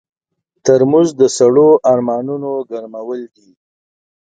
[0.63, 3.49] ترموز د سړو ارمانونو ګرمول دي.